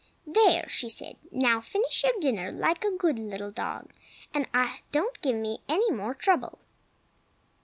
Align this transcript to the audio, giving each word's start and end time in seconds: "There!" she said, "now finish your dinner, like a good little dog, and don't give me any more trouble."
"There!" 0.25 0.67
she 0.67 0.89
said, 0.89 1.17
"now 1.31 1.61
finish 1.61 2.03
your 2.03 2.19
dinner, 2.19 2.51
like 2.51 2.83
a 2.83 2.89
good 2.97 3.19
little 3.19 3.51
dog, 3.51 3.91
and 4.33 4.47
don't 4.91 5.21
give 5.21 5.35
me 5.35 5.59
any 5.69 5.91
more 5.91 6.15
trouble." 6.15 6.57